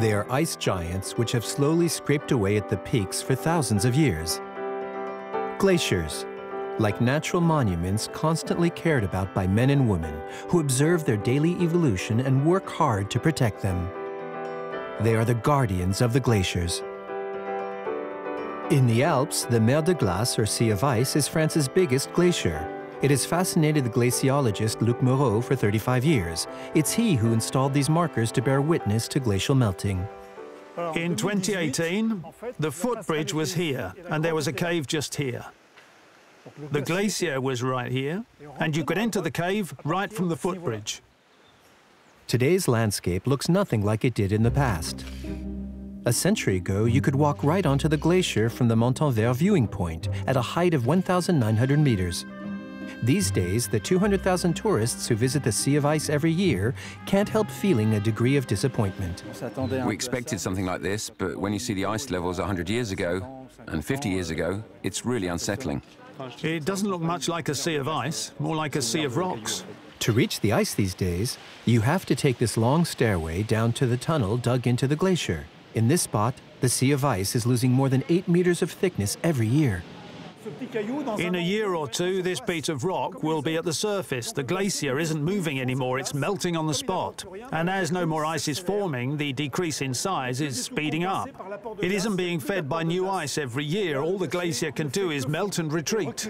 [0.00, 3.96] They are ice giants which have slowly scraped away at the peaks for thousands of
[3.96, 4.40] years.
[5.58, 6.24] Glaciers,
[6.78, 10.14] like natural monuments constantly cared about by men and women
[10.50, 13.90] who observe their daily evolution and work hard to protect them.
[15.00, 16.80] They are the guardians of the glaciers.
[18.70, 22.77] In the Alps, the Mer de Glace, or Sea of Ice, is France's biggest glacier.
[23.00, 26.48] It has fascinated the glaciologist Luc Moreau for 35 years.
[26.74, 30.06] It's he who installed these markers to bear witness to glacial melting.
[30.96, 32.24] In 2018,
[32.58, 35.44] the footbridge was here, and there was a cave just here.
[36.72, 38.24] The glacier was right here,
[38.58, 41.00] and you could enter the cave right from the footbridge.
[42.26, 45.04] Today's landscape looks nothing like it did in the past.
[46.04, 50.08] A century ago, you could walk right onto the glacier from the Montenvers viewing point
[50.26, 52.24] at a height of 1,900 meters.
[53.02, 56.74] These days, the 200,000 tourists who visit the Sea of Ice every year
[57.06, 59.22] can't help feeling a degree of disappointment.
[59.86, 63.48] We expected something like this, but when you see the ice levels 100 years ago
[63.68, 65.82] and 50 years ago, it's really unsettling.
[66.42, 69.64] It doesn't look much like a sea of ice, more like a sea of rocks.
[70.00, 73.86] To reach the ice these days, you have to take this long stairway down to
[73.86, 75.46] the tunnel dug into the glacier.
[75.74, 79.16] In this spot, the Sea of Ice is losing more than 8 meters of thickness
[79.22, 79.84] every year.
[80.74, 84.32] In a year or two, this beat of rock will be at the surface.
[84.32, 87.24] The glacier isn't moving anymore, it's melting on the spot.
[87.52, 91.28] And as no more ice is forming, the decrease in size is speeding up.
[91.80, 94.00] It isn't being fed by new ice every year.
[94.00, 96.28] All the glacier can do is melt and retreat.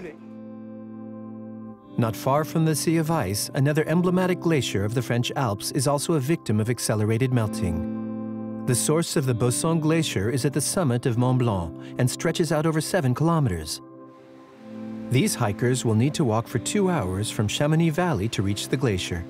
[1.97, 5.85] Not far from the Sea of Ice, another emblematic glacier of the French Alps is
[5.85, 8.65] also a victim of accelerated melting.
[8.67, 12.51] The source of the Bossons Glacier is at the summit of Mont Blanc and stretches
[12.51, 13.81] out over seven kilometers.
[15.11, 18.77] These hikers will need to walk for two hours from Chamonix Valley to reach the
[18.77, 19.25] glacier.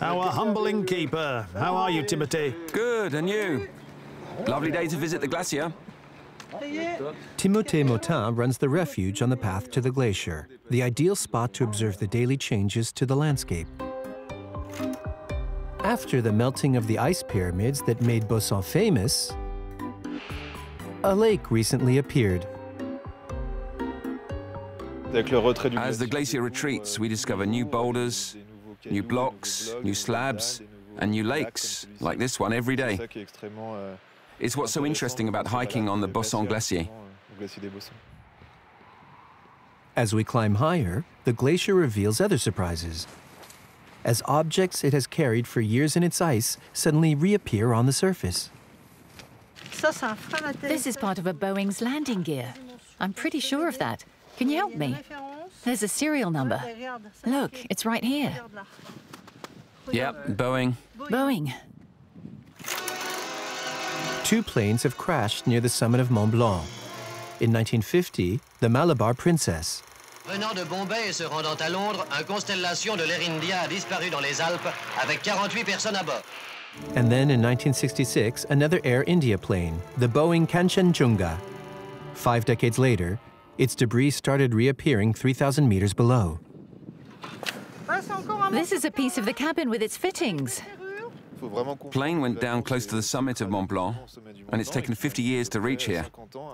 [0.00, 1.46] Our humble innkeeper.
[1.54, 2.56] How are you, Timothy?
[2.72, 3.68] Good, and you?
[4.48, 5.72] Lovely day to visit the glacier.
[7.38, 11.64] Timothée Motin runs the refuge on the path to the glacier, the ideal spot to
[11.64, 13.68] observe the daily changes to the landscape.
[15.84, 19.32] After the melting of the ice pyramids that made Bossons famous,
[21.04, 22.46] a lake recently appeared.
[25.14, 28.36] As the glacier retreats, we discover new boulders,
[28.84, 30.62] new blocks, new slabs,
[30.98, 32.98] and new lakes, like this one every day.
[34.40, 36.88] It's what's so interesting about hiking on the Bossons Glacier.
[39.94, 43.06] As we climb higher, the glacier reveals other surprises
[44.04, 48.50] as objects it has carried for years in its ice suddenly reappear on the surface.
[50.60, 52.54] This is part of a Boeing's landing gear.
[53.00, 54.04] I'm pretty sure of that.
[54.36, 54.96] Can you help me?
[55.64, 56.60] There's a serial number.
[57.24, 58.32] Look, it's right here.
[59.90, 60.74] Yep, Boeing.
[60.98, 61.52] Boeing.
[64.24, 66.64] Two planes have crashed near the summit of Mont Blanc.
[67.40, 69.82] In 1950, the Malabar Princess,
[70.26, 74.08] Venant de Bombay et se rendant à Londres, un Constellation de l'Air India a disparu
[74.08, 74.68] dans les Alpes
[75.02, 76.22] avec 48 personnes à bord.
[76.96, 81.36] And then in 1966, another Air India plane, the Boeing Kanchenjunga.
[82.14, 83.18] Five decades later,
[83.58, 86.40] its debris started reappearing 3,000 meters below.
[88.50, 90.60] This is a piece of the cabin with its fittings.
[91.90, 93.96] Plane went down close to the summit of Mont Blanc,
[94.50, 96.06] and it's taken 50 years to reach here,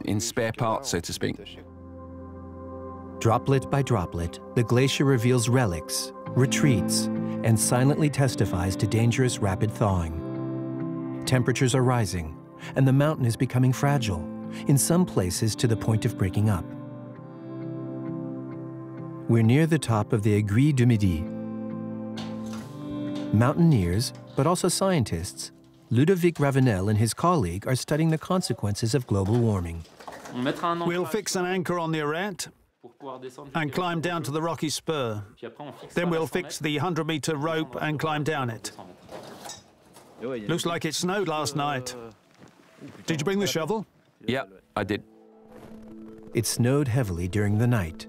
[0.04, 1.36] in spare parts, so to speak.
[3.18, 7.06] Droplet by droplet, the glacier reveals relics, retreats,
[7.42, 11.22] and silently testifies to dangerous rapid thawing.
[11.26, 12.36] Temperatures are rising,
[12.76, 14.20] and the mountain is becoming fragile,
[14.68, 16.64] in some places to the point of breaking up.
[19.28, 21.20] We're near the top of the Aiguille du Midi.
[23.36, 25.52] Mountaineers, but also scientists,
[25.90, 29.84] Ludovic Ravenel and his colleague are studying the consequences of global warming.
[30.86, 32.48] We'll fix an anchor on the arête
[33.54, 35.22] and climb down to the rocky spur.
[35.92, 38.72] Then we'll fix the 100 metre rope and climb down it.
[40.22, 41.94] Looks like it snowed last night.
[43.04, 43.84] Did you bring the shovel?
[44.24, 44.44] Yeah,
[44.74, 45.02] I did.
[46.32, 48.06] It snowed heavily during the night.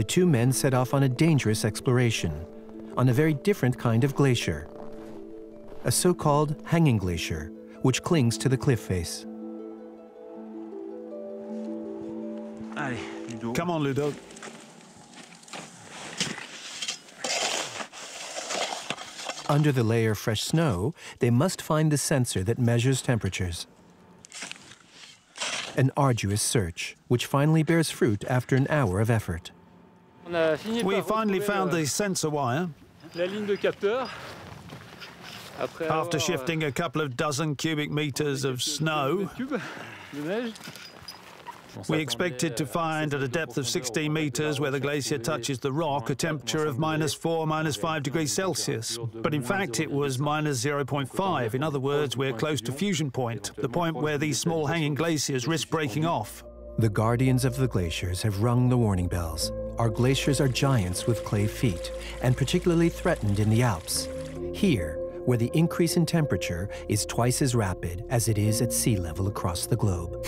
[0.00, 2.32] The two men set off on a dangerous exploration,
[2.96, 4.66] on a very different kind of glacier.
[5.84, 7.52] A so-called hanging glacier,
[7.82, 9.26] which clings to the cliff face.
[13.52, 14.14] Come on, Ludo.
[19.50, 23.66] Under the layer of fresh snow, they must find the sensor that measures temperatures.
[25.76, 29.50] An arduous search, which finally bears fruit after an hour of effort.
[30.84, 32.68] We finally found the sensor wire.
[35.88, 39.28] After shifting a couple of dozen cubic meters of snow,
[41.88, 45.72] we expected to find at a depth of 16 meters where the glacier touches the
[45.72, 48.98] rock a temperature of minus 4, minus 5 degrees Celsius.
[49.14, 51.54] But in fact, it was minus 0.5.
[51.54, 55.46] In other words, we're close to fusion point, the point where these small hanging glaciers
[55.46, 56.42] risk breaking off.
[56.78, 59.52] The guardians of the glaciers have rung the warning bells.
[59.80, 61.90] Our glaciers are giants with clay feet,
[62.20, 64.10] and particularly threatened in the Alps.
[64.52, 68.98] Here, where the increase in temperature is twice as rapid as it is at sea
[68.98, 70.22] level across the globe.